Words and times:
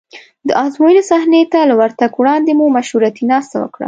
د 0.47 0.49
ازموینې 0.65 1.03
صحنې 1.11 1.41
ته 1.51 1.59
له 1.69 1.73
ورتګ 1.79 2.11
وړاندې 2.15 2.51
مو 2.59 2.65
مشورتي 2.77 3.23
ناسته 3.31 3.55
وکړه. 3.59 3.79